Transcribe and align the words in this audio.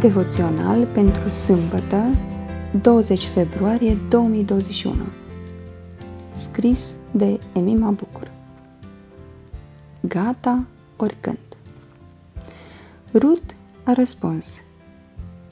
Devoțional 0.00 0.86
pentru 0.86 1.28
sâmbătă, 1.28 2.04
20 2.82 3.24
februarie 3.24 3.94
2021 4.08 4.96
Scris 6.32 6.96
de 7.10 7.38
Emima 7.52 7.90
Bucur 7.90 8.30
Gata 10.00 10.64
oricând 10.96 11.38
Ruth 13.12 13.54
a 13.84 13.92
răspuns 13.92 14.62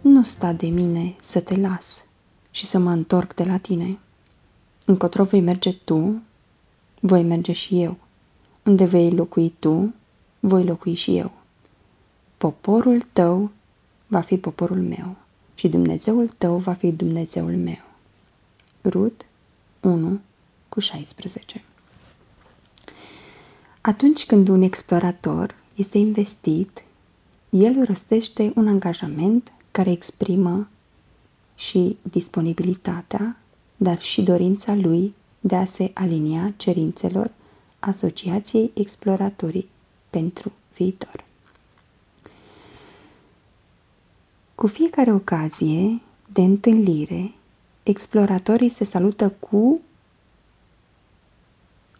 Nu 0.00 0.22
sta 0.22 0.52
de 0.52 0.66
mine 0.66 1.14
să 1.20 1.40
te 1.40 1.56
las 1.56 2.04
și 2.50 2.66
să 2.66 2.78
mă 2.78 2.90
întorc 2.90 3.34
de 3.34 3.44
la 3.44 3.56
tine. 3.56 3.98
Încotro 4.84 5.24
vei 5.24 5.40
merge 5.40 5.72
tu, 5.72 6.22
voi 7.00 7.22
merge 7.22 7.52
și 7.52 7.82
eu. 7.82 7.96
Unde 8.64 8.84
vei 8.84 9.10
locui 9.10 9.54
tu, 9.58 9.94
voi 10.40 10.64
locui 10.64 10.94
și 10.94 11.16
eu. 11.16 11.30
Poporul 12.36 13.00
tău 13.12 13.50
va 14.08 14.20
fi 14.20 14.36
poporul 14.36 14.82
meu 14.82 15.16
și 15.54 15.68
Dumnezeul 15.68 16.28
tău 16.28 16.56
va 16.56 16.72
fi 16.72 16.92
Dumnezeul 16.92 17.56
meu. 17.56 17.84
Rut 18.84 19.26
1 19.80 20.20
cu 20.68 20.80
16 20.80 21.62
Atunci 23.80 24.26
când 24.26 24.48
un 24.48 24.62
explorator 24.62 25.54
este 25.74 25.98
investit, 25.98 26.82
el 27.50 27.84
rostește 27.84 28.52
un 28.54 28.68
angajament 28.68 29.52
care 29.70 29.90
exprimă 29.90 30.68
și 31.54 31.96
disponibilitatea, 32.02 33.36
dar 33.76 34.00
și 34.00 34.22
dorința 34.22 34.74
lui 34.74 35.14
de 35.40 35.56
a 35.56 35.64
se 35.64 35.90
alinia 35.94 36.52
cerințelor 36.56 37.30
Asociației 37.78 38.70
Exploratorii 38.74 39.68
pentru 40.10 40.52
viitor. 40.76 41.24
Cu 44.58 44.66
fiecare 44.66 45.12
ocazie 45.12 46.00
de 46.26 46.40
întâlnire, 46.40 47.32
exploratorii 47.82 48.68
se 48.68 48.84
salută 48.84 49.32
cu 49.40 49.80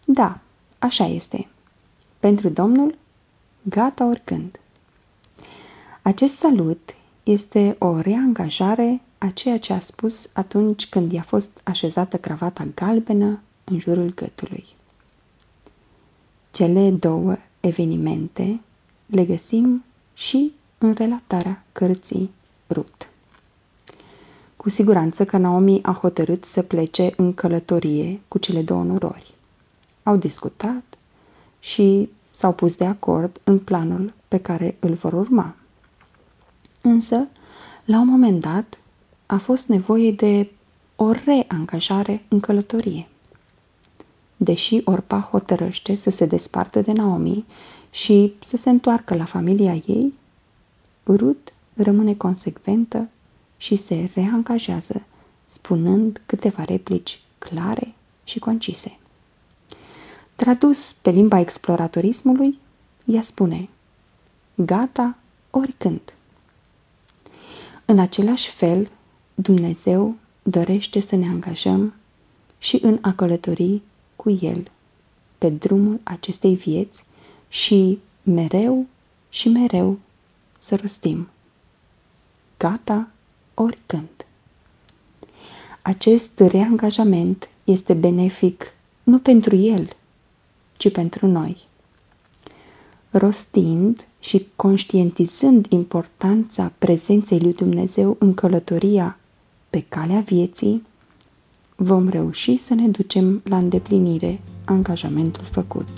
Da, 0.07 0.39
așa 0.79 1.05
este. 1.05 1.49
Pentru 2.19 2.49
Domnul, 2.49 2.95
gata 3.63 4.07
oricând. 4.07 4.61
Acest 6.03 6.37
salut 6.37 6.95
este 7.23 7.77
o 7.79 8.01
reangajare 8.01 9.01
a 9.19 9.27
ceea 9.31 9.59
ce 9.59 9.73
a 9.73 9.81
spus 9.81 10.31
atunci 10.33 10.87
când 10.87 11.13
i-a 11.13 11.23
fost 11.23 11.61
așezată 11.65 12.17
cravata 12.17 12.67
galbenă 12.75 13.41
în 13.65 13.79
jurul 13.79 14.15
gâtului. 14.15 14.65
Cele 16.51 16.91
două 16.91 17.37
evenimente 17.61 18.61
le 19.07 19.25
găsim 19.25 19.85
și 20.15 20.53
în 20.79 20.93
relatarea 20.93 21.65
cărții 21.73 22.37
Rut. 22.71 23.09
Cu 24.57 24.69
siguranță 24.69 25.25
că 25.25 25.37
Naomi 25.37 25.83
a 25.83 25.93
hotărât 25.93 26.45
să 26.45 26.63
plece 26.63 27.13
în 27.17 27.35
călătorie 27.35 28.21
cu 28.29 28.39
cele 28.39 28.63
două 28.63 28.83
norori. 28.83 29.35
Au 30.03 30.17
discutat 30.17 30.99
și 31.59 32.09
s-au 32.31 32.53
pus 32.53 32.77
de 32.77 32.85
acord 32.85 33.41
în 33.45 33.59
planul 33.59 34.13
pe 34.29 34.39
care 34.39 34.77
îl 34.81 34.95
vor 34.95 35.13
urma. 35.13 35.55
Însă, 36.81 37.27
la 37.85 38.01
un 38.01 38.09
moment 38.09 38.41
dat, 38.41 38.79
a 39.27 39.37
fost 39.37 39.67
nevoie 39.67 40.13
de 40.13 40.51
o 40.97 41.13
reangajare 41.13 42.25
în 42.29 42.41
călătorie. 42.41 43.09
Deși 44.37 44.81
Orpa 44.85 45.21
hotărăște 45.21 45.95
să 45.95 46.11
se 46.11 46.27
despartă 46.27 46.81
de 46.81 46.93
Naomi 46.93 47.45
și 47.91 48.35
să 48.41 48.57
se 48.57 48.71
întoarcă 48.71 49.15
la 49.15 49.25
familia 49.25 49.75
ei, 49.87 50.15
Ruth 51.05 51.51
rămâne 51.83 52.15
consecventă 52.15 53.09
și 53.57 53.77
se 53.77 54.11
reangajează, 54.15 55.03
spunând 55.45 56.21
câteva 56.27 56.65
replici 56.65 57.21
clare 57.39 57.95
și 58.25 58.39
concise. 58.39 58.99
Tradus 60.37 60.93
pe 60.93 61.11
limba 61.11 61.39
exploratorismului, 61.39 62.59
ea 63.05 63.23
spune 63.23 63.69
Gata 64.55 65.17
oricând. 65.51 66.01
În 67.85 67.99
același 67.99 68.51
fel, 68.51 68.91
Dumnezeu 69.35 70.15
dorește 70.43 71.01
să 71.01 71.17
ne 71.17 71.29
angajăm 71.29 71.95
și 72.59 72.79
în 72.83 72.99
a 73.01 73.13
călători 73.13 73.81
cu 74.17 74.31
El 74.41 74.71
pe 75.39 75.51
drumul 75.51 76.01
acestei 76.03 76.55
vieți 76.55 77.05
și 77.49 77.99
mereu 78.23 78.87
și 79.29 79.49
mereu 79.49 79.99
să 80.59 80.77
rostim 80.77 81.29
gata 82.59 83.09
oricând. 83.55 84.27
Acest 85.83 86.41
reangajament 86.41 87.49
este 87.65 87.93
benefic 87.93 88.75
nu 89.03 89.19
pentru 89.19 89.57
el, 89.57 89.89
ci 90.77 90.91
pentru 90.93 91.27
noi. 91.27 91.67
Rostind 93.11 94.07
și 94.21 94.47
conștientizând 94.57 95.67
importanța 95.69 96.73
prezenței 96.79 97.41
lui 97.41 97.53
Dumnezeu 97.55 98.17
în 98.19 98.35
călătoria 98.35 99.19
pe 99.71 99.85
calea 99.89 100.21
vieții, 100.21 100.87
vom 101.77 102.09
reuși 102.09 102.57
să 102.57 102.75
ne 102.75 102.89
ducem 102.89 103.41
la 103.45 103.57
îndeplinire 103.57 104.41
angajamentul 104.65 105.45
făcut. 105.45 105.89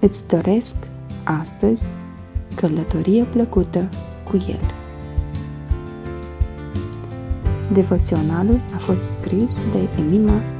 Îți 0.00 0.28
doresc 0.28 0.76
astăzi 1.24 1.84
călătorie 2.54 3.24
plăcută 3.24 3.88
cu 4.24 4.36
El. 4.36 4.87
Devoționalul 7.72 8.60
a 8.74 8.78
fost 8.78 9.10
scris 9.10 9.54
de 9.72 10.00
Emima 10.00 10.32
Bucur. 10.32 10.57